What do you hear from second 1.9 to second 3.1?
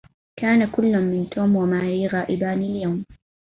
غائبان اليوم.